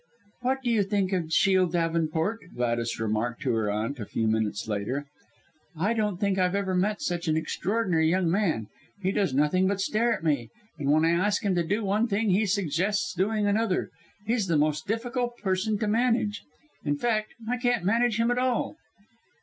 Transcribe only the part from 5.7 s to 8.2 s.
"I don't think I've ever met such an extraordinary